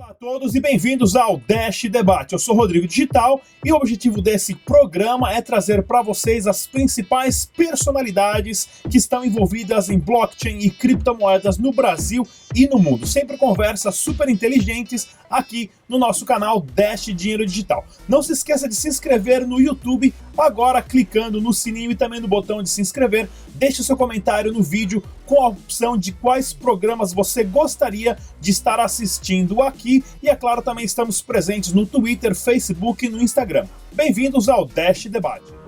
[0.00, 2.32] Olá a todos e bem-vindos ao Dash Debate.
[2.32, 7.44] Eu sou Rodrigo Digital e o objetivo desse programa é trazer para vocês as principais
[7.44, 13.06] personalidades que estão envolvidas em blockchain e criptomoedas no Brasil e no mundo.
[13.06, 17.84] Sempre conversas super inteligentes aqui no nosso canal Dash Dinheiro Digital.
[18.08, 22.28] Não se esqueça de se inscrever no YouTube agora clicando no sininho e também no
[22.28, 23.28] botão de se inscrever.
[23.56, 28.78] Deixe seu comentário no vídeo com a opção de quais programas você gostaria de estar
[28.78, 33.66] assistindo aqui e é claro também estamos presentes no Twitter, Facebook e no Instagram.
[33.92, 35.59] Bem-vindos ao Dash Debate.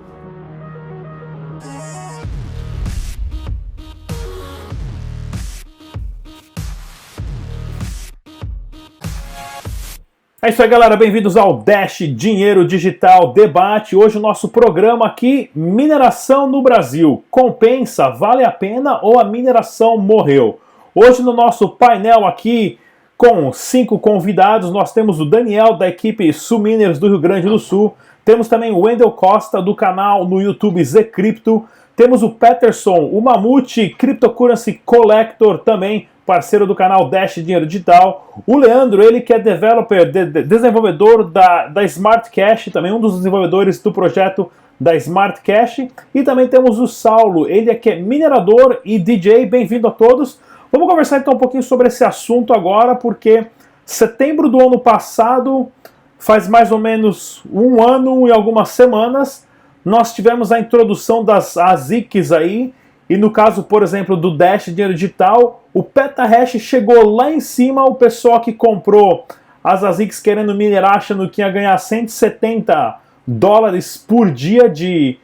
[10.45, 10.97] É isso aí, galera.
[10.97, 13.95] Bem-vindos ao Dash Dinheiro Digital Debate.
[13.95, 17.23] Hoje o nosso programa aqui, mineração no Brasil.
[17.31, 20.59] Compensa, vale a pena ou a mineração morreu?
[20.93, 22.77] Hoje no nosso painel aqui,
[23.17, 27.95] com cinco convidados, nós temos o Daniel da equipe Suminers do Rio Grande do Sul.
[28.25, 31.63] Temos também o Wendel Costa do canal no YouTube Zcrypto.
[31.95, 38.41] Temos o Peterson, o Mamute Cryptocurrency Collector também parceiro do canal Dash Dinheiro Digital.
[38.47, 42.99] O Leandro, ele que é developer, de, de, desenvolvedor da, da Smart Cash, também um
[42.99, 45.87] dos desenvolvedores do projeto da Smart Cash.
[46.13, 49.45] E também temos o Saulo, ele é que é minerador e DJ.
[49.45, 50.39] Bem-vindo a todos.
[50.71, 53.45] Vamos conversar então um pouquinho sobre esse assunto agora, porque
[53.85, 55.69] setembro do ano passado,
[56.17, 59.45] faz mais ou menos um ano e algumas semanas,
[59.83, 62.73] nós tivemos a introdução das ASICs aí,
[63.13, 67.85] e no caso, por exemplo, do Dash Dinheiro Digital, o PetaHash chegou lá em cima,
[67.85, 69.27] o pessoal que comprou
[69.63, 75.19] as ASICs querendo minerar, achando que ia ganhar 170 dólares por dia de,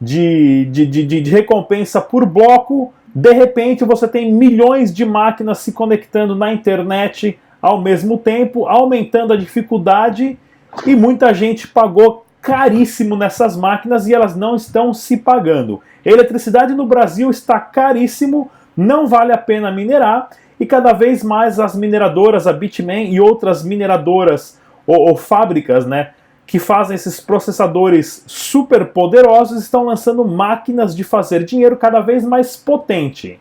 [0.00, 2.94] de, de, de, de recompensa por bloco.
[3.14, 9.34] De repente, você tem milhões de máquinas se conectando na internet ao mesmo tempo, aumentando
[9.34, 10.38] a dificuldade
[10.86, 15.82] e muita gente pagou caríssimo nessas máquinas e elas não estão se pagando.
[16.04, 20.28] Eletricidade no Brasil está caríssimo, não vale a pena minerar
[20.58, 26.10] e cada vez mais as mineradoras, a Bitmain e outras mineradoras ou, ou fábricas, né,
[26.46, 32.56] que fazem esses processadores super poderosos estão lançando máquinas de fazer dinheiro cada vez mais
[32.56, 33.40] potente.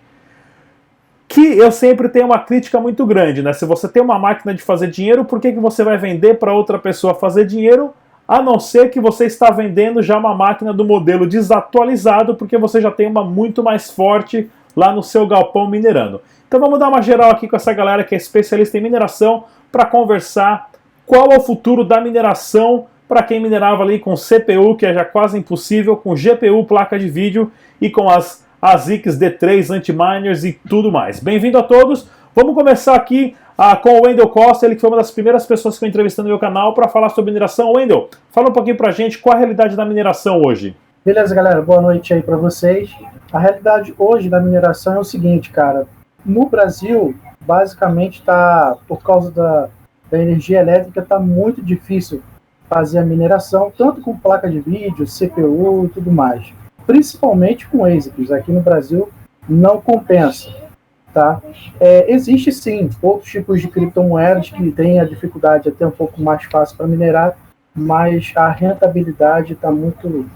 [1.27, 3.53] Que eu sempre tenho uma crítica muito grande, né?
[3.53, 6.53] Se você tem uma máquina de fazer dinheiro, por que, que você vai vender para
[6.53, 7.93] outra pessoa fazer dinheiro
[8.27, 12.79] a não ser que você está vendendo já uma máquina do modelo desatualizado, porque você
[12.79, 16.21] já tem uma muito mais forte lá no seu galpão minerando.
[16.47, 19.85] Então vamos dar uma geral aqui com essa galera que é especialista em mineração para
[19.85, 20.69] conversar
[21.05, 25.05] qual é o futuro da mineração para quem minerava ali com CPU, que é já
[25.05, 27.51] quase impossível, com GPU, placa de vídeo
[27.81, 31.19] e com as ASICs D3 anti-miners e tudo mais.
[31.19, 32.07] Bem-vindo a todos.
[32.35, 35.77] Vamos começar aqui ah, com o Wendel Costa, ele que foi uma das primeiras pessoas
[35.77, 37.73] que eu entrevistei no meu canal para falar sobre mineração.
[37.73, 40.75] Wendel, fala um pouquinho para a gente qual a realidade da mineração hoje.
[41.05, 42.89] Beleza, galera, boa noite aí para vocês.
[43.31, 45.85] A realidade hoje da mineração é o seguinte, cara.
[46.25, 49.69] No Brasil, basicamente está, por causa da,
[50.09, 52.23] da energia elétrica, está muito difícil
[52.67, 56.51] fazer a mineração, tanto com placa de vídeo, CPU e tudo mais.
[56.87, 58.31] Principalmente com ASICs.
[58.31, 59.07] Aqui no Brasil
[59.47, 60.62] não compensa.
[61.13, 61.39] Tá?
[61.79, 66.43] É, existe sim outros tipos de criptomoedas que têm a dificuldade até um pouco mais
[66.45, 67.37] fácil para minerar,
[67.73, 70.27] mas a rentabilidade está muito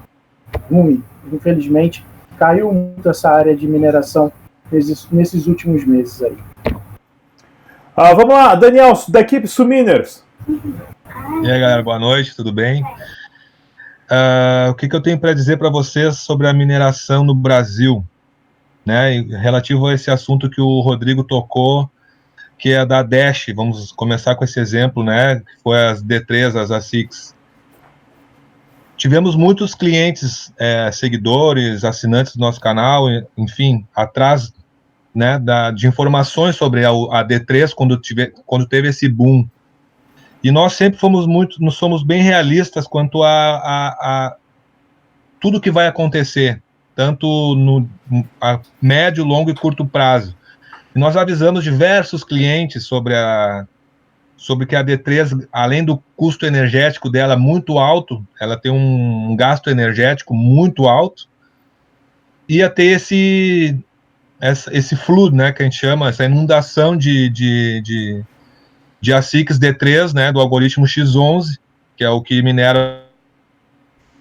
[0.69, 1.03] ruim.
[1.33, 2.05] Infelizmente,
[2.37, 4.31] caiu muito essa área de mineração
[4.71, 6.37] nesses, nesses últimos meses aí.
[7.95, 10.23] Ah, vamos lá, Daniel, da equipe Suminers.
[10.47, 12.83] E aí, galera, boa noite, tudo bem?
[12.83, 18.05] Uh, o que, que eu tenho para dizer para vocês sobre a mineração no Brasil?
[18.87, 21.91] Né, relativo a esse assunto que o Rodrigo tocou,
[22.57, 26.71] que é da Dash, vamos começar com esse exemplo, né, que foi as D3, as
[26.71, 27.35] ASICs.
[28.95, 34.53] Tivemos muitos clientes, é, seguidores, assinantes do nosso canal, enfim, atrás
[35.13, 39.45] né, da, de informações sobre a, a D3 quando, tive, quando teve esse boom.
[40.41, 44.35] E nós sempre fomos muito, nós somos bem realistas quanto a, a, a
[45.41, 46.63] tudo que vai acontecer
[46.97, 47.87] tanto no
[48.41, 50.35] a médio, longo e curto prazo.
[50.95, 53.67] E nós avisamos diversos clientes sobre a
[54.35, 59.69] sobre que a D3, além do custo energético dela muito alto, ela tem um gasto
[59.69, 61.27] energético muito alto,
[62.49, 63.77] ia ter esse
[64.71, 68.23] esse fluxo, né, que a gente chama, essa inundação de, de, de,
[69.01, 71.57] de ASICs D3, né, do algoritmo X11,
[71.95, 73.06] que é o que minera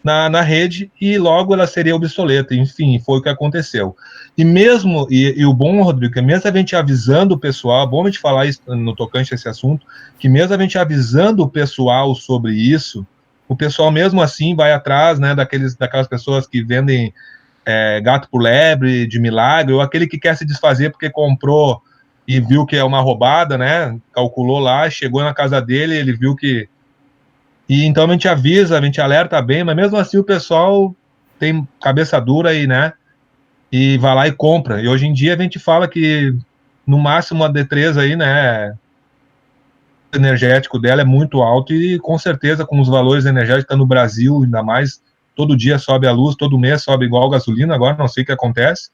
[0.06, 2.54] na, na rede e logo ela seria obsoleta.
[2.54, 3.96] Enfim, foi o que aconteceu.
[4.38, 7.90] E mesmo, e, e o bom, Rodrigo, é mesmo a gente avisando o pessoal, é
[7.90, 9.84] bom a gente falar isso no tocante a esse assunto,
[10.16, 13.04] que mesmo a gente avisando o pessoal sobre isso,
[13.48, 17.12] o pessoal mesmo assim vai atrás, né, daqueles, daquelas pessoas que vendem
[17.64, 21.82] é, gato por lebre, de milagre, ou aquele que quer se desfazer porque comprou
[22.28, 26.36] e viu que é uma roubada, né, calculou lá, chegou na casa dele, ele viu
[26.36, 26.68] que
[27.68, 30.94] e então a gente avisa, a gente alerta bem, mas mesmo assim o pessoal
[31.38, 32.92] tem cabeça dura aí, né?
[33.70, 34.80] E vai lá e compra.
[34.80, 36.34] E hoje em dia a gente fala que
[36.86, 38.74] no máximo a D3 aí, né?
[40.14, 44.42] Energético dela é muito alto e com certeza com os valores energéticos tá no Brasil,
[44.44, 45.00] ainda mais
[45.34, 48.32] todo dia sobe a luz, todo mês sobe igual gasolina, agora não sei o que
[48.32, 48.88] acontece.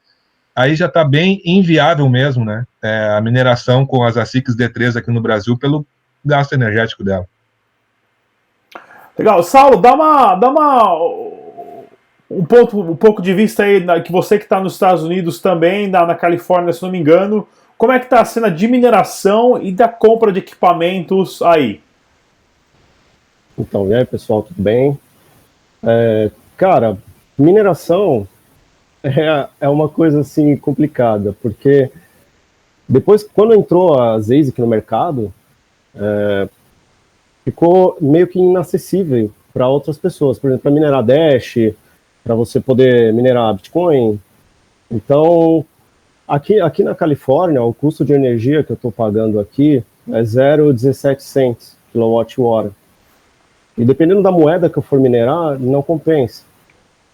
[0.56, 2.66] Aí já está bem inviável mesmo, né?
[2.82, 5.86] É, a mineração com as ASICs D3 aqui no Brasil pelo
[6.24, 7.26] gasto energético dela.
[9.18, 9.42] Legal.
[9.42, 10.34] Saulo, dá uma.
[10.34, 10.98] Dá uma
[12.30, 15.86] um, ponto, um pouco de vista aí, que você que está nos Estados Unidos também,
[15.86, 19.60] na, na Califórnia, se não me engano, como é que está a cena de mineração
[19.62, 21.80] e da compra de equipamentos aí?
[23.58, 24.98] Então, e aí pessoal, tudo bem?
[25.84, 26.96] É, cara,
[27.38, 28.26] mineração
[29.04, 31.90] é, é uma coisa assim complicada, porque
[32.88, 35.32] depois, quando entrou a ZASIC no mercado,
[35.94, 36.48] é,
[37.44, 40.38] ficou meio que inacessível para outras pessoas.
[40.38, 41.54] Por exemplo, para minerar Dash,
[42.22, 44.20] para você poder minerar Bitcoin.
[44.90, 45.64] Então,
[46.26, 51.20] aqui, aqui na Califórnia, o custo de energia que eu estou pagando aqui é 0,17
[51.20, 52.70] cents kWh.
[53.76, 56.42] E dependendo da moeda que eu for minerar, não compensa.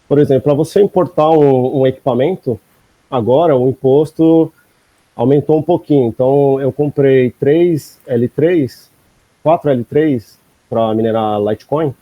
[0.08, 2.58] Por exemplo, para você importar um, um equipamento,
[3.10, 4.52] agora o imposto
[5.14, 6.08] aumentou um pouquinho.
[6.08, 8.88] Então, eu comprei 3 L3
[9.42, 10.36] quatro L3
[10.68, 11.94] para minerar Litecoin.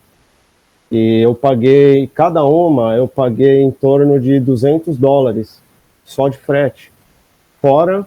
[0.91, 5.61] E eu paguei, cada uma, eu paguei em torno de 200 dólares
[6.05, 6.93] só de frete.
[7.61, 8.07] Fora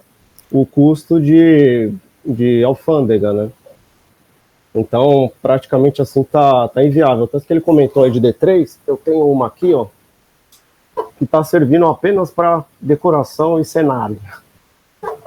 [0.52, 1.92] o custo de,
[2.26, 3.50] de alfândega, né?
[4.74, 7.28] Então, praticamente assim, tá, tá inviável.
[7.28, 9.88] Tanto que ele comentou aí de D3, eu tenho uma aqui, ó,
[11.18, 14.20] que está servindo apenas para decoração e cenário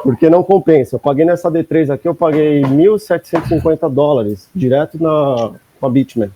[0.02, 0.96] porque não compensa.
[0.96, 6.31] Eu paguei nessa D3 aqui, eu paguei 1.750 dólares, direto na, com a Bitman.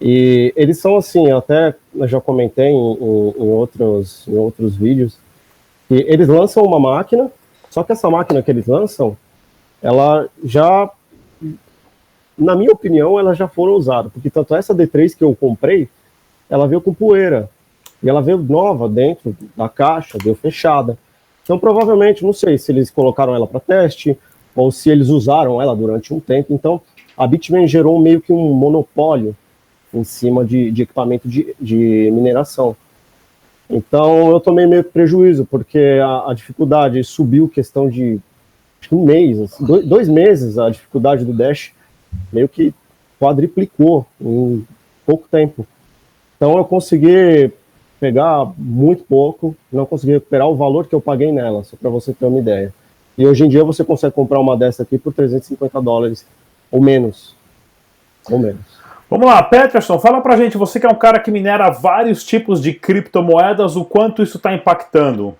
[0.00, 5.18] E eles são assim, até eu já comentei em, em, em, outros, em outros vídeos,
[5.88, 7.30] que eles lançam uma máquina,
[7.70, 9.16] só que essa máquina que eles lançam,
[9.82, 10.90] ela já,
[12.36, 15.88] na minha opinião, ela já foram usadas, porque tanto essa D3 que eu comprei,
[16.48, 17.48] ela veio com poeira,
[18.02, 20.98] e ela veio nova dentro da caixa, veio fechada.
[21.44, 24.18] Então, provavelmente, não sei se eles colocaram ela para teste
[24.56, 26.54] ou se eles usaram ela durante um tempo.
[26.54, 26.80] Então,
[27.16, 29.36] a Bitmain gerou meio que um monopólio
[29.92, 32.74] em cima de, de equipamento de, de, mineração.
[33.68, 38.18] Então, eu tomei meio que prejuízo, porque a, a dificuldade subiu questão de
[38.90, 41.72] um mês, assim, dois, dois meses, a dificuldade do Dash
[42.32, 42.74] meio que
[43.20, 44.66] quadriplicou em
[45.06, 45.66] pouco tempo.
[46.36, 47.52] Então, eu consegui
[48.04, 52.12] pegar muito pouco, não consegui recuperar o valor que eu paguei nela, só para você
[52.12, 52.70] ter uma ideia.
[53.16, 56.26] E hoje em dia você consegue comprar uma dessa aqui por 350 dólares
[56.70, 57.34] ou menos.
[58.30, 58.60] Ou menos.
[59.08, 62.60] Vamos lá, Peterson, fala pra gente, você que é um cara que minera vários tipos
[62.60, 65.34] de criptomoedas, o quanto isso está impactando?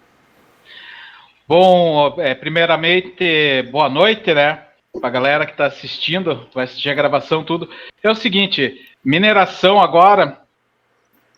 [1.47, 4.61] Bom, é, primeiramente, boa noite, né?
[4.99, 7.69] Pra galera que está assistindo, vai assistir a gravação, tudo.
[8.03, 10.44] É o seguinte, mineração agora,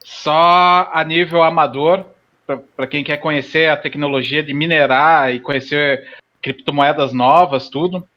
[0.07, 2.07] só a nível amador,
[2.77, 6.07] para quem quer conhecer a tecnologia de minerar e conhecer
[6.41, 8.09] criptomoedas novas, tudo.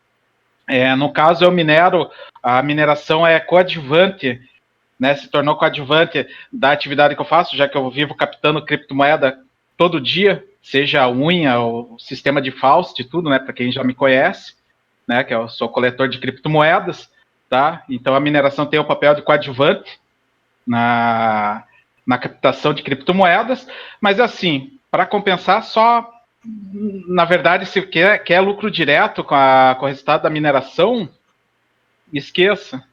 [0.68, 2.08] É, no caso, eu minero,
[2.44, 4.40] a mineração é coadjuvante,
[5.00, 9.40] né, se tornou coadjuvante da atividade que eu faço, já que eu vivo captando criptomoeda
[9.76, 13.96] todo dia, seja a unha, o sistema de Faust, tudo, né, para quem já me
[13.96, 14.54] conhece,
[15.08, 17.10] né, que eu sou coletor de criptomoedas,
[17.50, 17.84] tá?
[17.90, 20.00] Então a mineração tem o papel de coadjuvante
[20.68, 21.64] na,
[22.10, 23.68] na captação de criptomoedas,
[24.02, 26.12] mas assim, para compensar, só
[27.08, 31.08] na verdade, se quer, quer lucro direto com, a, com o resultado da mineração,
[32.12, 32.84] esqueça.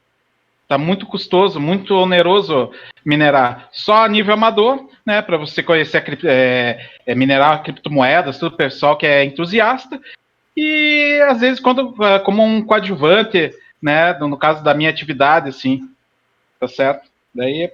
[0.61, 2.71] Está muito custoso, muito oneroso
[3.03, 3.69] minerar.
[3.71, 5.21] Só a nível amador, né?
[5.21, 9.99] Para você conhecer a, é, é, minerar criptomoedas, tudo pessoal que é entusiasta.
[10.55, 14.13] E às vezes quando é, como um coadjuvante, né?
[14.19, 15.89] No caso da minha atividade, assim,
[16.59, 17.09] tá certo?
[17.33, 17.71] Daí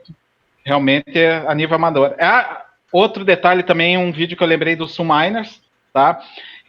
[0.64, 2.16] realmente é a nível amador.
[2.20, 6.22] Ah, outro detalhe também, um vídeo que eu lembrei do Subminers, tá?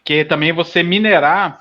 [0.05, 1.61] Que também você minerar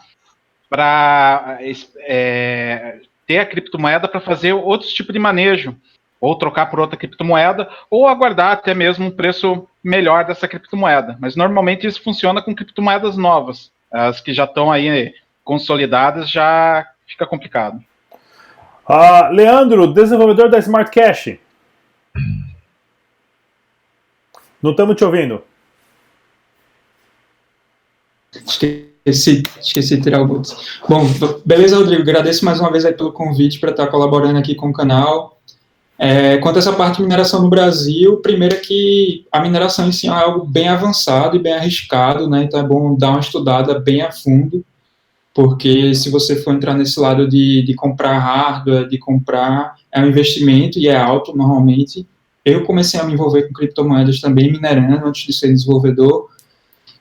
[0.70, 1.60] para
[2.00, 5.75] é, ter a criptomoeda para fazer outros tipos de manejo.
[6.24, 11.18] ou trocar por outra criptomoeda, ou aguardar até mesmo um preço melhor dessa criptomoeda.
[11.20, 13.74] Mas normalmente isso funciona com criptomoedas novas.
[13.92, 15.13] As que já estão aí
[15.44, 17.84] consolidadas já fica complicado.
[18.88, 21.38] Uh, Leandro, desenvolvedor da Smart Cash.
[24.62, 25.41] Não estamos te ouvindo.
[28.32, 30.55] Esqueci, esqueci de tirar o boots.
[30.88, 31.05] Bom,
[31.46, 32.01] beleza, Rodrigo.
[32.01, 35.39] Agradeço mais uma vez aí pelo convite para estar colaborando aqui com o canal.
[35.98, 39.91] É, quanto a essa parte de mineração no Brasil, primeiro é que a mineração em
[39.91, 42.43] si é algo bem avançado e bem arriscado, né?
[42.43, 44.65] Então é bom dar uma estudada bem a fundo,
[45.34, 50.08] porque se você for entrar nesse lado de, de comprar hardware, de comprar, é um
[50.08, 52.06] investimento e é alto normalmente.
[52.44, 56.30] Eu comecei a me envolver com criptomoedas também, minerando, antes de ser desenvolvedor,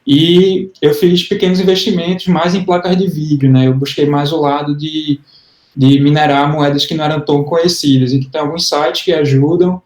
[0.07, 3.69] e eu fiz pequenos investimentos mais em placas de vídeo, né?
[3.69, 5.21] Eu busquei mais o lado de,
[5.77, 8.13] de minerar moedas que não eram tão conhecidas.
[8.13, 9.81] Então, tem alguns sites que ajudam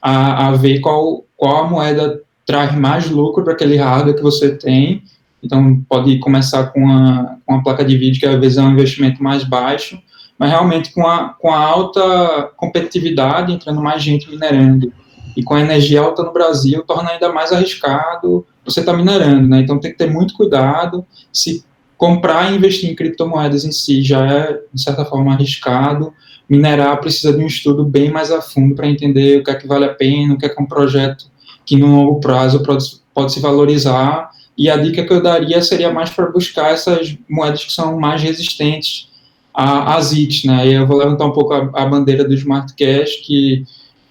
[0.00, 4.54] a, a ver qual, qual a moeda traz mais lucro para aquele hardware que você
[4.54, 5.02] tem.
[5.42, 8.72] Então, pode começar com a, com a placa de vídeo, que às vezes é um
[8.72, 9.98] investimento mais baixo,
[10.42, 14.92] mas realmente com a, com a alta competitividade, entrando mais gente minerando,
[15.36, 19.60] e com a energia alta no Brasil, torna ainda mais arriscado você está minerando, né?
[19.60, 21.06] Então tem que ter muito cuidado.
[21.32, 21.64] Se
[21.96, 26.12] comprar e investir em criptomoedas em si já é, de certa forma, arriscado.
[26.48, 29.68] Minerar precisa de um estudo bem mais a fundo para entender o que é que
[29.68, 31.26] vale a pena, o que é que é um projeto
[31.64, 32.84] que no longo prazo pode,
[33.14, 34.30] pode se valorizar.
[34.58, 38.20] E a dica que eu daria seria mais para buscar essas moedas que são mais
[38.20, 39.11] resistentes
[39.54, 40.66] às ITs, né?
[40.66, 43.64] E eu vou levantar um pouco a, a bandeira do Smart Cash, que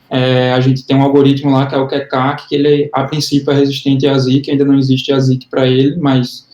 [0.10, 3.52] é, a gente tem um algoritmo lá que é o QCAC, que ele a princípio
[3.52, 6.46] é resistente a ZIC, ainda não existe a ZIC para ele, mas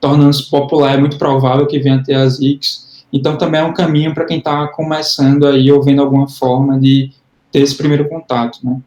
[0.00, 3.06] tornando-se popular é muito provável que venha a ter a ZICs.
[3.12, 7.10] Então também é um caminho para quem está começando aí ou vendo alguma forma de
[7.50, 8.78] ter esse primeiro contato, né?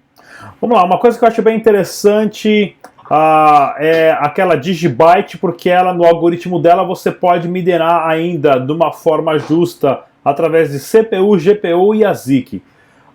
[0.61, 2.75] Vamos lá, uma coisa que eu acho bem interessante
[3.11, 8.93] uh, é aquela Digibyte, porque ela no algoritmo dela você pode minerar ainda de uma
[8.93, 12.63] forma justa através de CPU, GPU e a ZIC.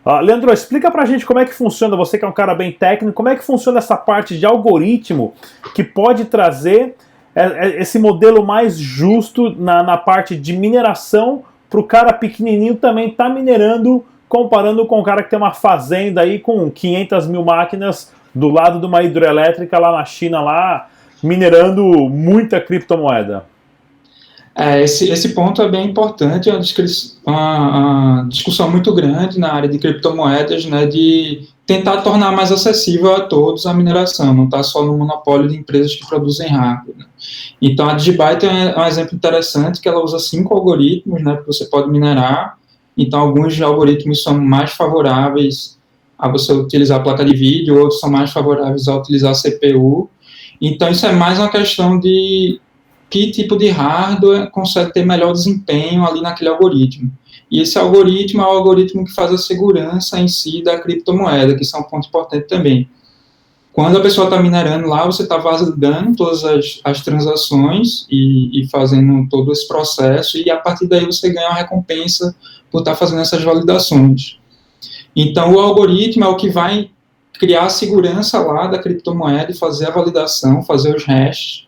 [0.05, 2.71] Uh, Leandro, explica pra gente como é que funciona, você que é um cara bem
[2.71, 5.33] técnico, como é que funciona essa parte de algoritmo
[5.75, 6.95] que pode trazer
[7.35, 12.77] é, é, esse modelo mais justo na, na parte de mineração para o cara pequenininho
[12.77, 17.45] também tá minerando, comparando com o cara que tem uma fazenda aí com 500 mil
[17.45, 20.89] máquinas do lado de uma hidroelétrica lá na China, lá
[21.23, 23.47] minerando muita criptomoeda.
[24.55, 26.63] É, esse, esse ponto é bem importante, é uma,
[27.27, 33.15] uma, uma, discussão muito grande na área de criptomoedas, né, de tentar tornar mais acessível
[33.15, 36.97] a todos a mineração, não está só no monopólio de empresas que produzem hardware.
[36.97, 37.05] Né.
[37.61, 41.67] Então, a Digibyte é um exemplo interessante, que ela usa cinco algoritmos, né, que você
[41.67, 42.57] pode minerar,
[42.97, 45.77] então alguns algoritmos são mais favoráveis
[46.19, 50.09] a você utilizar a placa de vídeo, outros são mais favoráveis a utilizar a CPU,
[50.61, 52.61] então isso é mais uma questão de
[53.09, 57.11] que tipo de hardware consegue ter melhor desempenho ali naquele algoritmo.
[57.51, 61.63] E esse algoritmo é o algoritmo que faz a segurança em si da criptomoeda, que
[61.63, 62.89] isso é um ponto importante também.
[63.73, 68.69] Quando a pessoa está minerando lá, você está validando todas as, as transações e, e,
[68.69, 72.35] fazendo todo esse processo, e a partir daí você ganha uma recompensa
[72.71, 74.39] por estar tá fazendo essas validações.
[75.17, 76.91] Então, o algoritmo é o que vai
[77.39, 81.67] criar a segurança lá da criptomoeda e fazer a validação, fazer os hashes,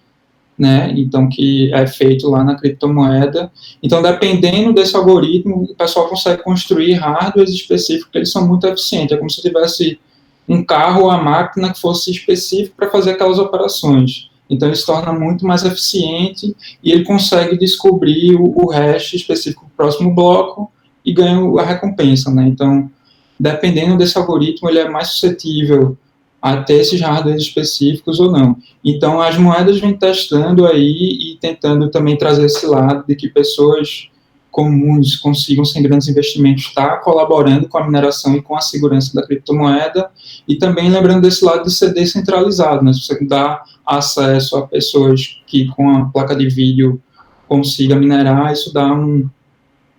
[0.59, 0.93] né?
[0.95, 3.51] Então, que é feito lá na criptomoeda.
[3.83, 9.13] Então, dependendo desse algoritmo, o pessoal consegue construir hardwares específicos que eles são muito eficientes.
[9.13, 9.99] É como se tivesse
[10.47, 14.29] um carro ou a máquina que fosse específico para fazer aquelas operações.
[14.51, 19.65] Então, ele se torna muito mais eficiente e ele consegue descobrir o, o hash específico
[19.65, 20.71] do próximo bloco
[21.05, 22.47] e ganha a recompensa, né?
[22.49, 22.91] Então,
[23.39, 25.97] dependendo desse algoritmo, ele é mais suscetível
[26.41, 28.57] a ter esses hardwares específicos ou não.
[28.85, 34.09] Então, as moedas vêm testando aí e tentando também trazer esse lado de que pessoas
[34.51, 39.25] comuns consigam, sem grandes investimentos, estar colaborando com a mineração e com a segurança da
[39.25, 40.11] criptomoeda,
[40.49, 42.93] e também lembrando desse lado de ser descentralizado, né?
[42.93, 47.01] se você dá acesso a pessoas que com a placa de vídeo
[47.47, 49.29] consiga minerar, isso dá um,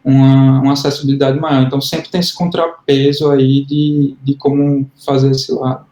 [0.03, 1.63] uma, uma acessibilidade maior.
[1.63, 5.85] Então, sempre tem esse contrapeso aí de, de como fazer esse lado.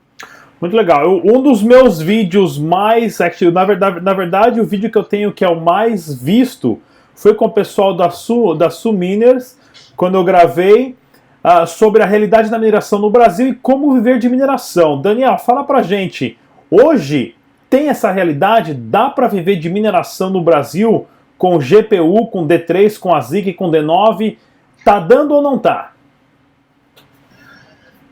[0.60, 1.22] Muito legal.
[1.24, 3.22] Um dos meus vídeos mais.
[3.22, 6.80] Actually, na, verdade, na verdade, o vídeo que eu tenho que é o mais visto
[7.16, 9.58] foi com o pessoal da Su, da Su Miners,
[9.96, 10.96] quando eu gravei
[11.44, 15.02] uh, sobre a realidade da mineração no Brasil e como viver de mineração.
[15.02, 16.38] Daniel, fala pra gente.
[16.70, 17.36] Hoje
[17.70, 18.74] tem essa realidade?
[18.74, 21.06] Dá para viver de mineração no Brasil
[21.38, 24.38] com GPU, com D3, com a ZIG, com D9?
[24.84, 25.94] Tá dando ou não tá?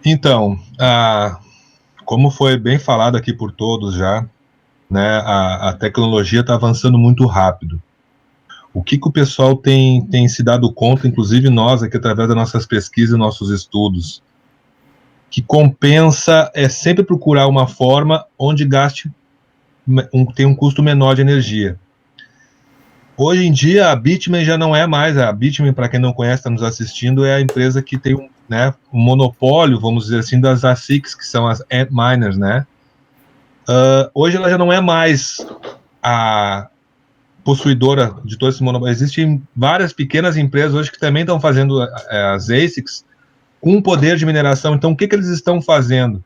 [0.05, 1.39] Então, a,
[2.05, 4.25] como foi bem falado aqui por todos já,
[4.89, 7.81] né, a, a tecnologia está avançando muito rápido.
[8.73, 12.37] O que, que o pessoal tem, tem se dado conta, inclusive nós aqui através das
[12.37, 14.21] nossas pesquisas e nossos estudos,
[15.29, 19.11] que compensa é sempre procurar uma forma onde gaste
[20.13, 21.79] um, tem um custo menor de energia.
[23.17, 26.41] Hoje em dia a Bitmain já não é mais a Bitmain, para quem não conhece,
[26.41, 30.39] está nos assistindo, é a empresa que tem um, né, um monopólio, vamos dizer assim,
[30.39, 32.67] das ASICs, que são as Antminers, né?
[33.67, 35.37] Uh, hoje ela já não é mais
[36.03, 36.67] a
[37.43, 38.91] possuidora de todo esse monopólio.
[38.91, 43.05] Existem várias pequenas empresas hoje que também estão fazendo é, as ASICs
[43.61, 44.75] com poder de mineração.
[44.75, 46.23] Então, o que, que eles estão fazendo?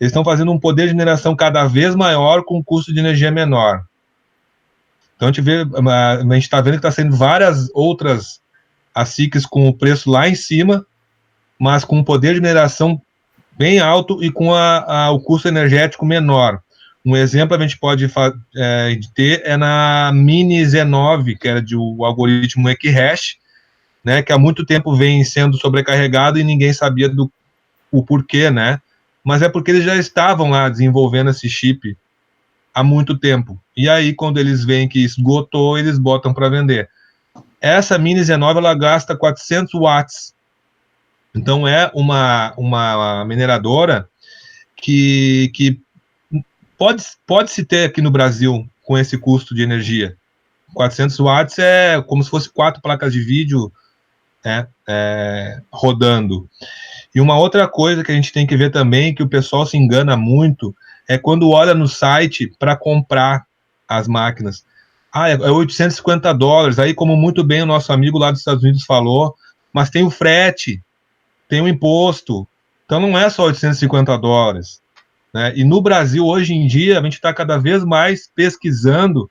[0.00, 3.30] Eles estão fazendo um poder de mineração cada vez maior com um custo de energia
[3.30, 3.87] menor.
[5.18, 8.40] Então, a gente vê, a gente está vendo que está sendo várias outras
[8.94, 10.86] ASICs com o preço lá em cima,
[11.58, 13.02] mas com um poder de mineração
[13.58, 16.60] bem alto e com a, a, o custo energético menor.
[17.04, 18.08] Um exemplo a gente pode
[18.56, 23.38] é, ter é na Mini Z9, que era de o algoritmo Equihash,
[24.04, 27.28] né, que há muito tempo vem sendo sobrecarregado e ninguém sabia do
[27.90, 28.80] o porquê, né?
[29.24, 31.96] Mas é porque eles já estavam lá desenvolvendo esse chip
[32.78, 33.60] há muito tempo.
[33.76, 36.88] E aí, quando eles veem que esgotou, eles botam para vender.
[37.60, 40.32] Essa Mini Z9 ela gasta 400 watts.
[41.34, 44.08] Então é uma, uma mineradora
[44.76, 45.80] que, que
[46.76, 50.16] pode, pode se ter aqui no Brasil com esse custo de energia.
[50.72, 53.72] 400 watts é como se fosse quatro placas de vídeo
[54.44, 56.48] né, é, rodando.
[57.12, 59.76] E uma outra coisa que a gente tem que ver também, que o pessoal se
[59.76, 60.74] engana muito,
[61.08, 63.46] é quando olha no site para comprar
[63.88, 64.64] as máquinas.
[65.10, 66.78] Ah, é 850 dólares.
[66.78, 69.34] Aí, como muito bem o nosso amigo lá dos Estados Unidos falou,
[69.72, 70.82] mas tem o frete,
[71.48, 72.46] tem o imposto.
[72.84, 74.82] Então não é só 850 dólares.
[75.32, 75.52] Né?
[75.56, 79.30] E no Brasil, hoje em dia, a gente está cada vez mais pesquisando,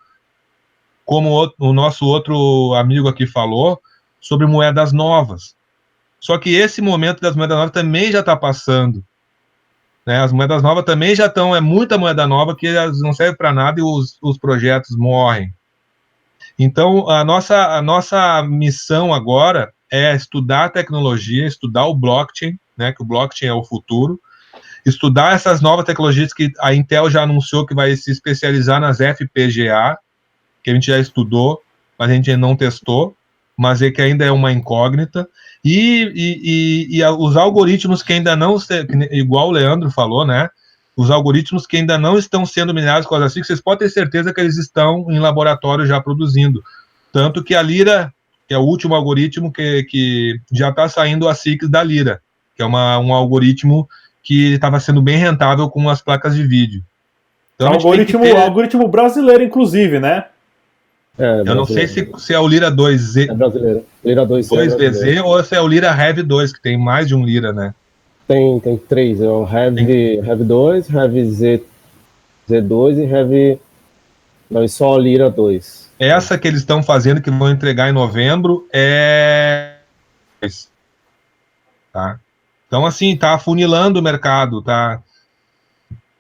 [1.06, 3.80] como o nosso outro amigo aqui falou,
[4.20, 5.56] sobre moedas novas.
[6.20, 9.04] Só que esse momento das moedas novas também já está passando.
[10.08, 10.22] Né?
[10.22, 13.52] As moedas novas também já estão, é muita moeda nova que elas não serve para
[13.52, 15.54] nada e os, os projetos morrem.
[16.58, 22.94] Então, a nossa, a nossa missão agora é estudar a tecnologia, estudar o blockchain, né,
[22.94, 24.20] que o blockchain é o futuro,
[24.86, 29.98] estudar essas novas tecnologias que a Intel já anunciou que vai se especializar nas FPGA,
[30.64, 31.62] que a gente já estudou,
[32.00, 33.14] mas a gente não testou,
[33.58, 35.28] mas é que ainda é uma incógnita,
[35.66, 38.58] e, e, e, e os algoritmos que ainda não,
[39.12, 40.50] igual o Leandro falou, né,
[40.96, 44.34] os algoritmos que ainda não estão sendo minerados com as ASICs, vocês podem ter certeza
[44.34, 46.64] que eles estão em laboratório já produzindo.
[47.12, 48.12] Tanto que a Lira,
[48.48, 52.20] que é o último algoritmo que, que já está saindo a ASICs da Lira,
[52.56, 53.88] que é uma, um algoritmo
[54.24, 56.84] que estava sendo bem rentável com as placas de vídeo.
[57.56, 58.36] Então, algoritmo, ter...
[58.36, 60.26] algoritmo brasileiro, inclusive, né?
[61.20, 63.30] É, eu não sei se, se é o Lira 2Z.
[63.30, 63.86] É brasileiro.
[64.06, 67.16] Lira 2 2VZ é ou se é o Lira Heavy 2, que tem mais de
[67.16, 67.74] um Lira, né?
[68.28, 69.20] Tem, tem três.
[69.20, 71.64] É o Heavy, Heavy 2, Heavy Z,
[72.50, 73.60] Z2 e Heavy.
[74.50, 75.88] Não, e só o Lira 2.
[76.00, 79.78] Essa que eles estão fazendo, que vão entregar em novembro, é.
[81.92, 82.20] Tá?
[82.68, 85.02] Então, assim, tá afunilando o mercado, tá?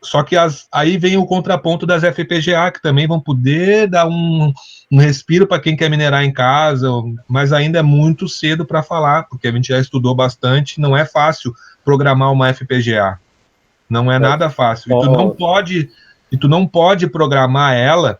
[0.01, 4.53] Só que as, aí vem o contraponto das FPGA, que também vão poder dar um,
[4.91, 6.87] um respiro para quem quer minerar em casa,
[7.27, 11.05] mas ainda é muito cedo para falar, porque a gente já estudou bastante, não é
[11.05, 13.19] fácil programar uma FPGA.
[13.89, 14.19] Não é, é.
[14.19, 14.97] nada fácil.
[14.97, 15.89] E tu não pode,
[16.31, 18.19] e tu não pode programar ela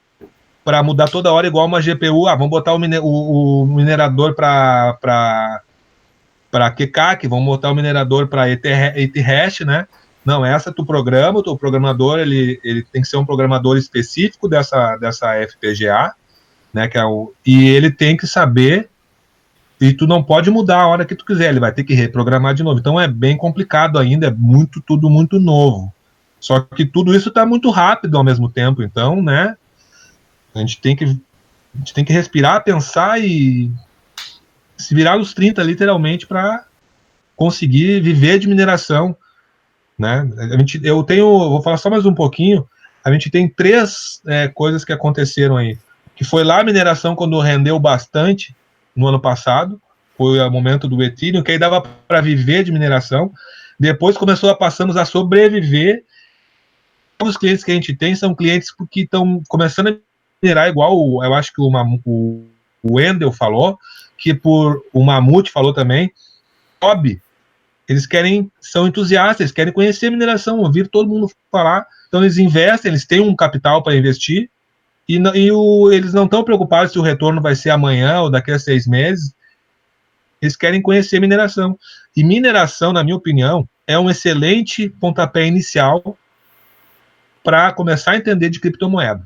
[0.64, 2.28] para mudar toda hora igual uma GPU.
[2.28, 5.62] Ah, vamos botar o, o, o minerador para
[6.50, 9.88] para QK, vamos botar o minerador para ETH, né?
[10.28, 14.98] Não, essa tu programa, o programador ele, ele tem que ser um programador específico dessa,
[14.98, 16.14] dessa FPGA,
[16.74, 16.90] né?
[16.90, 18.90] Que é o, e ele tem que saber
[19.80, 22.54] e tu não pode mudar a hora que tu quiser, ele vai ter que reprogramar
[22.54, 22.78] de novo.
[22.78, 25.94] Então é bem complicado ainda, é muito tudo muito novo.
[26.42, 29.56] Só que tudo isso está muito rápido ao mesmo tempo, então, né?
[30.54, 33.72] A gente tem que a gente tem que respirar, pensar e
[34.78, 36.66] se virar os 30 literalmente para
[37.34, 39.16] conseguir viver de mineração,
[39.98, 40.30] né?
[40.38, 42.68] A gente, eu tenho, vou falar só mais um pouquinho.
[43.04, 45.78] A gente tem três é, coisas que aconteceram aí,
[46.16, 48.56] que foi lá a mineração quando rendeu bastante
[48.96, 49.82] no ano passado,
[50.18, 53.32] foi o momento do Ethereum, que aí dava para viver de mineração.
[53.80, 56.04] Depois começou a passamos a sobreviver.
[57.22, 59.96] Os clientes que a gente tem são clientes que estão começando a
[60.42, 61.70] minerar igual, eu acho que o,
[62.06, 62.44] o,
[62.96, 63.78] Wendel falou,
[64.18, 66.12] que por o Mamute falou também,
[66.82, 67.22] hobby.
[67.88, 71.86] Eles querem, são entusiastas, eles querem conhecer mineração, ouvir todo mundo falar.
[72.08, 74.50] Então eles investem, eles têm um capital para investir
[75.08, 78.52] e, e o, eles não estão preocupados se o retorno vai ser amanhã ou daqui
[78.52, 79.34] a seis meses.
[80.42, 81.80] Eles querem conhecer mineração.
[82.16, 86.18] E mineração, na minha opinião, é um excelente pontapé inicial
[87.44, 89.26] para começar a entender de criptomoeda.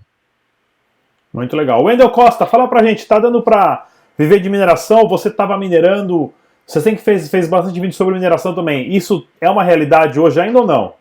[1.34, 1.84] Muito legal.
[1.84, 5.08] Wendel Costa, fala pra gente, tá dando para viver de mineração?
[5.08, 6.32] Você estava minerando,
[6.72, 8.96] você tem que fez, fez bastante vídeo sobre mineração também.
[8.96, 10.94] Isso é uma realidade hoje ainda ou não?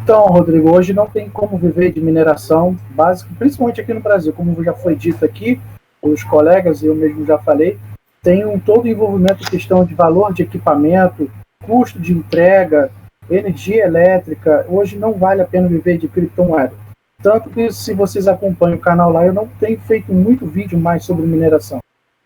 [0.00, 4.62] Então, Rodrigo, hoje não tem como viver de mineração básica, principalmente aqui no Brasil, como
[4.62, 5.60] já foi dito aqui,
[6.00, 7.76] os colegas e eu mesmo já falei,
[8.22, 11.28] tem um todo envolvimento questão de valor de equipamento,
[11.66, 12.92] custo de entrega,
[13.28, 14.64] energia elétrica.
[14.68, 16.74] Hoje não vale a pena viver de criptomoeda.
[17.20, 21.04] Tanto que se vocês acompanham o canal lá, eu não tenho feito muito vídeo mais
[21.04, 21.80] sobre mineração.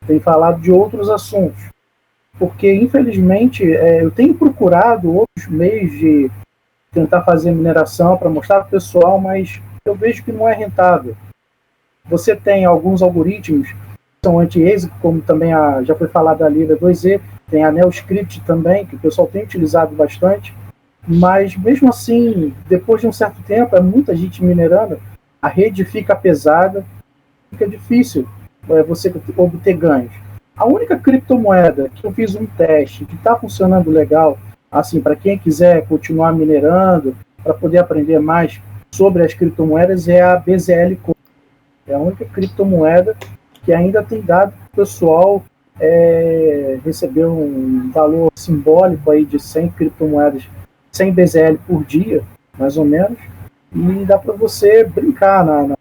[0.08, 1.62] Tenho falado de outros assuntos.
[2.38, 6.30] Porque, infelizmente, é, eu tenho procurado outros meios de
[6.90, 11.14] tentar fazer mineração para mostrar para o pessoal, mas eu vejo que não é rentável.
[12.06, 13.76] Você tem alguns algoritmos que
[14.24, 18.86] são anti-ASIC, como também a, já foi falado ali da 2E, tem a NeoScript também,
[18.86, 20.54] que o pessoal tem utilizado bastante,
[21.06, 24.98] mas mesmo assim, depois de um certo tempo, é muita gente minerando,
[25.40, 26.84] a rede fica pesada,
[27.50, 28.26] fica difícil
[28.82, 30.12] você obter ganhos.
[30.56, 34.38] A única criptomoeda que eu fiz um teste, que está funcionando legal,
[34.70, 40.36] assim, para quem quiser continuar minerando, para poder aprender mais sobre as criptomoedas, é a
[40.36, 40.96] BZL
[41.86, 43.16] É a única criptomoeda
[43.64, 45.44] que ainda tem dado para o pessoal
[45.80, 50.42] é, receber um valor simbólico aí de 100 criptomoedas,
[50.90, 52.22] 100 BZL por dia,
[52.58, 53.18] mais ou menos,
[53.72, 55.76] e dá para você brincar na, na,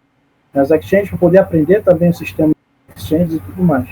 [0.54, 2.54] nas exchanges para poder aprender também o sistema
[2.98, 3.88] exchanges e tudo mais.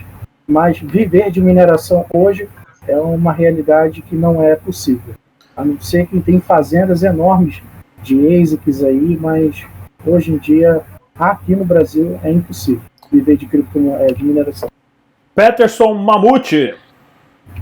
[0.47, 2.49] Mas viver de mineração hoje
[2.87, 5.15] é uma realidade que não é possível.
[5.57, 7.63] A não ser que tem fazendas enormes
[8.03, 9.65] de ASICs aí, mas
[10.05, 10.83] hoje em dia,
[11.19, 14.69] aqui no Brasil, é impossível viver de, criptomoeda, de mineração.
[15.35, 16.75] Peterson Mamute.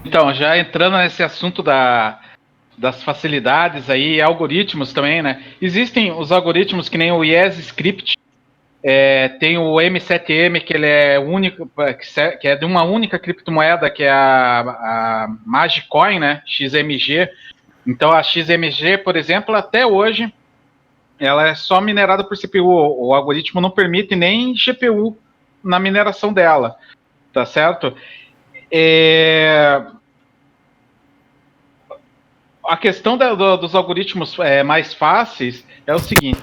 [0.04, 2.20] Então, já entrando nesse assunto da,
[2.76, 5.42] das facilidades aí, algoritmos também, né?
[5.60, 8.13] Existem os algoritmos que nem o Yes Script,
[8.86, 11.70] é, tem o M7M, que ele é único,
[12.38, 16.42] que é de uma única criptomoeda, que é a, a Magicoin, né?
[16.44, 17.30] XMG.
[17.86, 20.30] Então a XMG, por exemplo, até hoje,
[21.18, 23.06] ela é só minerada por CPU.
[23.06, 25.16] O algoritmo não permite nem GPU
[25.62, 26.76] na mineração dela,
[27.32, 27.96] tá certo?
[28.70, 29.82] É...
[32.66, 36.42] A questão da, do, dos algoritmos é, mais fáceis é o seguinte: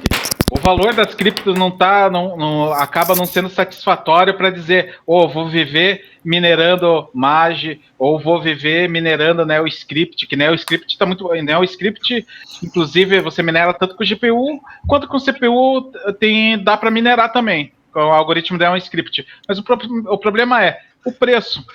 [0.52, 5.24] o valor das criptos não tá, não, não acaba não sendo satisfatório para dizer, ou
[5.24, 12.28] oh, vou viver minerando Mage, ou vou viver minerando NeoScript, que NeoScript está muito NeoScript,
[12.62, 18.02] inclusive você minera tanto com GPU quanto com CPU tem dá para minerar também com
[18.02, 19.26] o algoritmo NeoScript.
[19.48, 19.80] Mas o, pro,
[20.12, 21.66] o problema é o preço.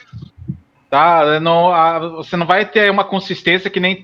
[0.90, 1.40] Tá?
[1.40, 4.02] Não, a, você não vai ter uma consistência que nem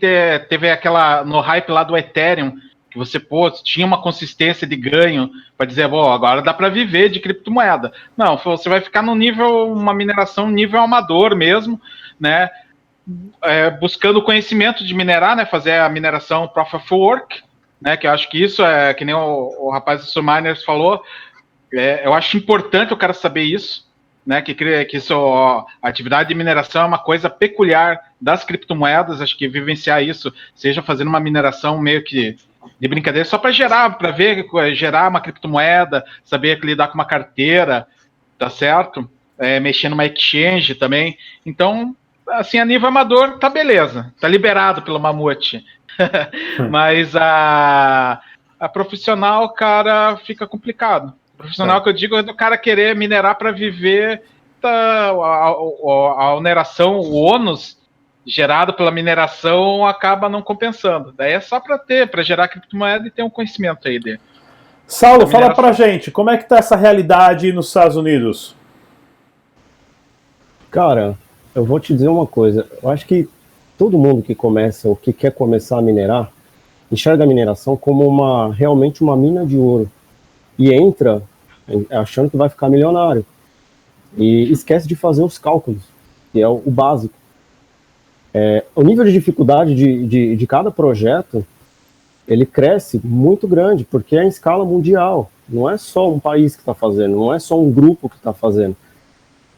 [0.49, 2.57] teve aquela no hype lá do Ethereum
[2.93, 7.09] que você pô, tinha uma consistência de ganho para dizer, bom, agora dá para viver
[7.09, 7.91] de criptomoeda.
[8.17, 11.81] Não, você vai ficar no nível, uma mineração nível amador mesmo,
[12.21, 12.51] né?
[13.43, 15.47] É, buscando conhecimento de minerar, né?
[15.47, 17.43] Fazer a mineração Proof of Work,
[17.81, 17.97] né?
[17.97, 21.03] Que eu acho que isso é, que nem o, o rapaz do Subminers falou,
[21.73, 23.91] é, eu acho importante o cara saber isso,
[24.25, 24.43] né?
[24.43, 29.49] Que, que isso, a atividade de mineração é uma coisa peculiar das criptomoedas, acho que
[29.49, 32.37] vivenciar isso, seja fazendo uma mineração meio que
[32.79, 37.87] de brincadeira, só para gerar, para ver, gerar uma criptomoeda, saber lidar com uma carteira,
[38.38, 39.09] tá certo?
[39.38, 41.16] É, mexer numa exchange também.
[41.44, 41.96] Então,
[42.29, 45.64] assim, a nível amador, tá beleza, tá liberado pelo Mamute.
[46.70, 48.20] Mas a,
[48.59, 51.12] a profissional, cara, fica complicado.
[51.37, 51.81] profissional é.
[51.83, 54.22] que eu digo é do cara querer minerar para viver,
[54.61, 57.79] tá, a, a, a, oneração, o ônus
[58.27, 61.13] gerado pela mineração acaba não compensando.
[61.17, 64.21] Daí é só para ter, para gerar criptomoeda e ter um conhecimento aí dele.
[64.87, 68.55] Saulo, fala pra gente, como é que tá essa realidade nos Estados Unidos?
[70.71, 71.17] Cara,
[71.55, 72.69] eu vou te dizer uma coisa.
[72.83, 73.29] Eu acho que
[73.79, 76.31] todo mundo que começa ou que quer começar a minerar
[76.91, 79.91] enxerga a mineração como uma realmente uma mina de ouro
[80.59, 81.23] e entra
[81.91, 83.25] achando que vai ficar milionário
[84.17, 85.83] e esquece de fazer os cálculos,
[86.33, 87.15] que é o básico.
[88.35, 91.45] É, o nível de dificuldade de, de, de, cada projeto
[92.27, 95.31] ele cresce muito grande, porque é em escala mundial.
[95.49, 98.33] Não é só um país que está fazendo, não é só um grupo que está
[98.33, 98.77] fazendo.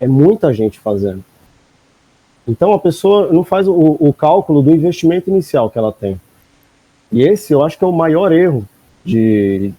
[0.01, 1.25] É muita gente fazendo.
[2.49, 6.21] Então a pessoa não faz o, o, cálculo do investimento inicial que ela tem.
[7.13, 8.67] E esse eu acho que é o maior erro
[9.05, 9.73] de,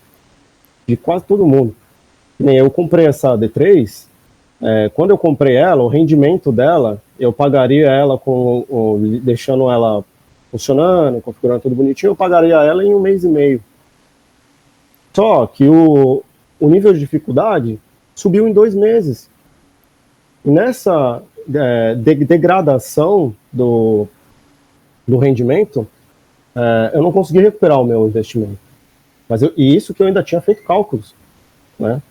[0.88, 1.76] de quase todo mundo.
[2.40, 4.08] Nem eu comprei essa D3,
[4.62, 8.66] é, quando eu comprei ela, o rendimento dela, eu pagaria ela com,
[9.24, 10.04] deixando ela
[10.52, 13.62] funcionando, configurando tudo bonitinho, eu pagaria ela em um mês e meio.
[15.14, 16.24] Só que o,
[16.60, 17.80] o nível de dificuldade
[18.14, 19.30] subiu em dois meses.
[20.44, 21.22] E nessa
[21.54, 24.08] é, de, degradação do,
[25.08, 25.88] do rendimento,
[26.56, 28.60] é, eu não consegui recuperar o meu investimento.
[29.28, 31.14] Mas eu, e isso que eu ainda tinha feito cálculos.
[31.80, 32.02] Né?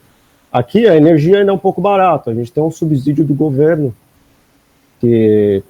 [0.52, 3.94] Aqui a energia ainda é um pouco barata, a gente tem um subsídio do governo
[5.04, 5.62] que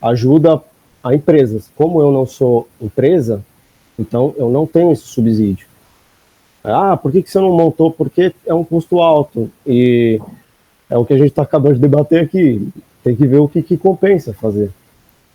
[0.00, 0.62] ajuda
[1.02, 1.68] a empresas.
[1.74, 3.44] Como eu não sou empresa,
[3.98, 5.66] então eu não tenho esse subsídio.
[6.62, 7.90] Ah, por que, que você não montou?
[7.90, 9.50] Porque é um custo alto.
[9.66, 10.20] E
[10.88, 12.68] é o que a gente está acabando de debater aqui.
[13.02, 14.70] Tem que ver o que, que compensa fazer.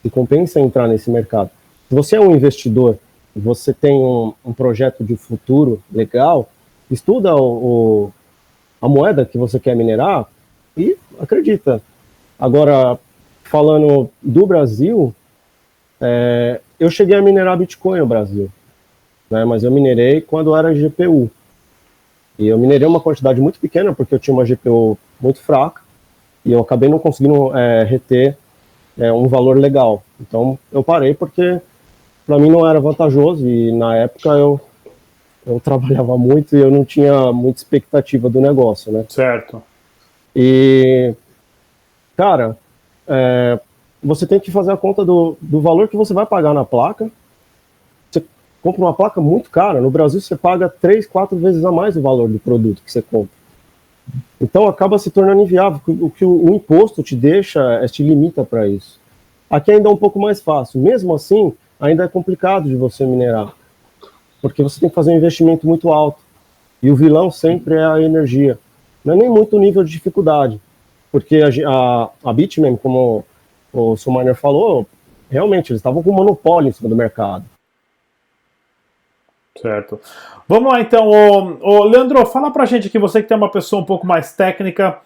[0.01, 1.49] Se compensa entrar nesse mercado.
[1.89, 2.97] Se você é um investidor
[3.35, 6.49] e você tem um, um, projeto de futuro legal,
[6.89, 8.11] estuda o, o,
[8.81, 10.25] a moeda que você quer minerar
[10.75, 11.81] e acredita.
[12.37, 12.99] Agora,
[13.51, 15.13] falando do Brasil,
[15.99, 18.49] é, eu cheguei a minerar Bitcoin no Brasil,
[19.29, 21.29] né, mas eu minerei quando era GPU.
[22.39, 25.81] E eu minerei uma quantidade muito pequena, porque eu tinha uma GPU muito fraca,
[26.45, 28.37] e eu acabei não conseguindo é, reter
[28.97, 30.01] é, um valor legal.
[30.19, 31.59] Então eu parei porque
[32.25, 34.61] para mim não era vantajoso, e na época eu,
[35.45, 39.03] eu trabalhava muito e eu não tinha muita expectativa do negócio, né?
[39.09, 39.61] Certo.
[40.33, 41.13] E,
[42.15, 42.57] cara,
[43.07, 43.59] é,
[44.03, 47.09] você tem que fazer a conta do, do valor que você vai pagar na placa.
[48.09, 48.23] Você
[48.61, 49.79] compra uma placa muito cara.
[49.79, 53.01] No Brasil, você paga três, quatro vezes a mais o valor do produto que você
[53.01, 53.41] compra.
[54.39, 55.79] Então, acaba se tornando inviável.
[55.85, 58.99] O que o, o imposto te deixa, é, te limita para isso.
[59.49, 60.81] Aqui ainda é um pouco mais fácil.
[60.81, 63.53] Mesmo assim, ainda é complicado de você minerar.
[64.41, 66.19] Porque você tem que fazer um investimento muito alto.
[66.81, 68.57] E o vilão sempre é a energia.
[69.05, 70.59] Não é nem muito o nível de dificuldade.
[71.11, 73.25] Porque a, a, a Bitmain, como
[73.73, 74.87] o Suminer falou,
[75.29, 77.45] realmente, eles estavam com monopólio em cima do mercado.
[79.59, 79.99] Certo.
[80.47, 83.81] Vamos lá então, ô, ô, Leandro, fala pra gente aqui, você que tem uma pessoa
[83.81, 84.99] um pouco mais técnica,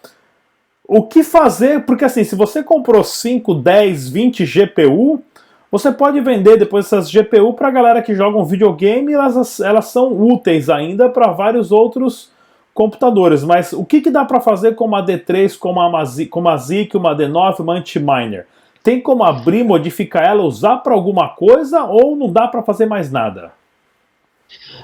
[0.86, 5.22] o que fazer, porque assim, se você comprou 5, 10, 20 GPU,
[5.70, 10.12] você pode vender depois essas GPU para galera que joga um videogame, elas, elas são
[10.12, 12.30] úteis ainda para vários outros
[12.76, 15.90] computadores, mas o que, que dá para fazer com uma D3, com uma,
[16.30, 18.46] com uma ZIC, uma D9, uma Antiminer?
[18.84, 23.10] Tem como abrir, modificar ela, usar para alguma coisa ou não dá para fazer mais
[23.10, 23.50] nada?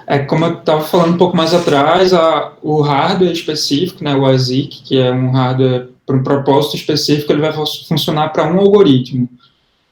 [0.07, 4.25] É, como eu estava falando um pouco mais atrás, a, o hardware específico, né, o
[4.25, 9.29] ASIC, que é um hardware para um propósito específico, ele vai funcionar para um algoritmo.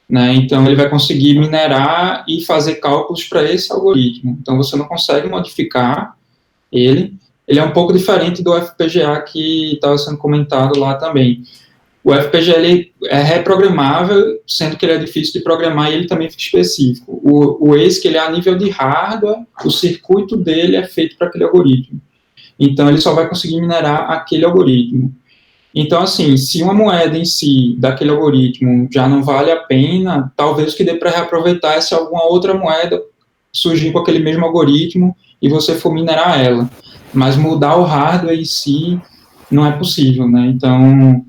[0.08, 4.38] Né, então, ele vai conseguir minerar e fazer cálculos para esse algoritmo.
[4.40, 6.16] Então, você não consegue modificar
[6.72, 7.19] ele.
[7.50, 11.42] Ele é um pouco diferente do FPGA que estava sendo comentado lá também.
[12.04, 16.40] O FPGA é reprogramável, sendo que ele é difícil de programar e ele também fica
[16.40, 17.20] específico.
[17.24, 21.26] O, o ASIC ele é a nível de hardware, o circuito dele é feito para
[21.26, 22.00] aquele algoritmo.
[22.56, 25.12] Então ele só vai conseguir minerar aquele algoritmo.
[25.74, 30.72] Então, assim, se uma moeda em si, daquele algoritmo, já não vale a pena, talvez
[30.72, 33.02] o que dê para reaproveitar é se alguma outra moeda
[33.52, 36.70] surgir com aquele mesmo algoritmo e você for minerar ela.
[37.12, 39.00] Mas mudar o hardware em si
[39.50, 40.46] não é possível, né?
[40.46, 41.24] Então,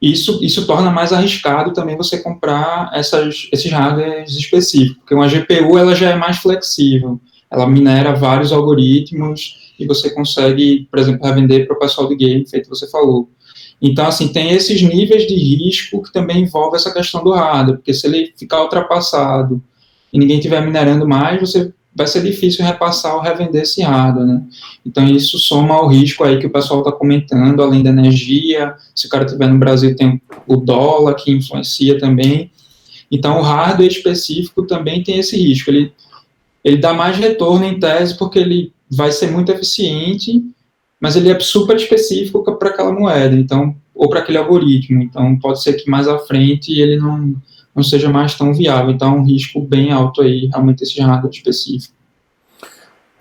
[0.00, 5.78] isso, isso torna mais arriscado também você comprar essas, esses hardwares específicos, porque uma GPU
[5.78, 11.66] ela já é mais flexível, ela minera vários algoritmos e você consegue, por exemplo, revender
[11.66, 13.28] para o pessoal de game, feito você falou.
[13.80, 17.94] Então, assim, tem esses níveis de risco que também envolve essa questão do hardware, porque
[17.94, 19.62] se ele ficar ultrapassado
[20.12, 24.42] e ninguém estiver minerando mais, você vai ser difícil repassar ou revender esse hardware, né?
[24.84, 29.06] Então isso soma ao risco aí que o pessoal está comentando, além da energia, se
[29.06, 32.50] o cara estiver no Brasil tem o dólar que influencia também.
[33.10, 35.92] Então o hardware específico também tem esse risco, ele,
[36.64, 40.42] ele dá mais retorno em tese porque ele vai ser muito eficiente,
[40.98, 45.62] mas ele é super específico para aquela moeda, então ou para aquele algoritmo, então pode
[45.62, 47.36] ser que mais à frente ele não
[47.74, 48.90] não seja mais tão viável.
[48.90, 51.94] Então, é um risco bem alto aí, realmente, esse hardware específico.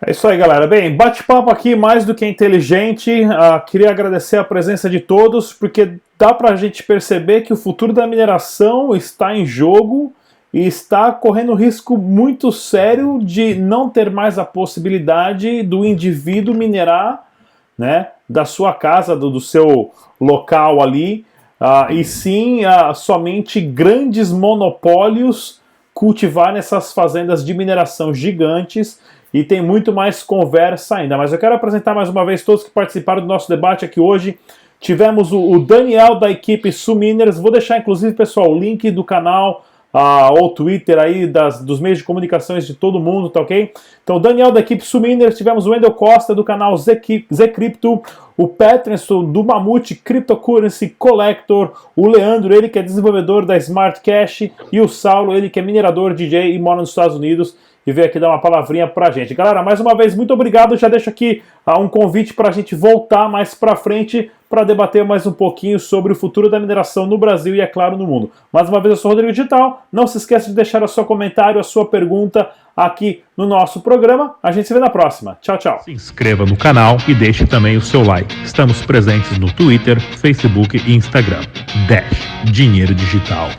[0.03, 0.65] É isso aí, galera.
[0.65, 3.21] Bem, bate-papo aqui mais do que inteligente.
[3.23, 7.55] Uh, queria agradecer a presença de todos, porque dá para a gente perceber que o
[7.55, 10.11] futuro da mineração está em jogo
[10.51, 17.27] e está correndo risco muito sério de não ter mais a possibilidade do indivíduo minerar
[17.77, 21.25] né, da sua casa, do, do seu local ali,
[21.61, 25.61] uh, e sim uh, somente grandes monopólios
[25.93, 28.99] cultivar nessas fazendas de mineração gigantes
[29.33, 31.17] e tem muito mais conversa ainda.
[31.17, 34.37] Mas eu quero apresentar mais uma vez todos que participaram do nosso debate aqui hoje.
[34.79, 37.37] Tivemos o, o Daniel da equipe Suminers.
[37.37, 41.99] Vou deixar, inclusive, pessoal, o link do canal uh, ou Twitter aí das, dos meios
[41.99, 43.71] de comunicações de todo mundo, tá ok?
[44.03, 48.01] Então, Daniel da equipe Suminers, tivemos o Wendel Costa do canal Zcrypto,
[48.37, 54.49] o Petrenson do Mamute Cryptocurrency Collector, o Leandro, ele que é desenvolvedor da Smart Cash,
[54.71, 58.07] e o Saulo, ele que é minerador DJ e mora nos Estados Unidos e veio
[58.07, 59.33] aqui dar uma palavrinha pra gente.
[59.33, 60.77] Galera, mais uma vez, muito obrigado.
[60.77, 65.05] Já deixo aqui uh, um convite para a gente voltar mais para frente para debater
[65.05, 68.29] mais um pouquinho sobre o futuro da mineração no Brasil e, é claro, no mundo.
[68.51, 69.85] Mais uma vez, eu sou Rodrigo Digital.
[69.91, 74.35] Não se esqueça de deixar o seu comentário, a sua pergunta aqui no nosso programa.
[74.43, 75.37] A gente se vê na próxima.
[75.41, 75.79] Tchau, tchau.
[75.83, 78.35] Se inscreva no canal e deixe também o seu like.
[78.43, 81.41] Estamos presentes no Twitter, Facebook e Instagram.
[81.87, 83.49] Dash Dinheiro Digital.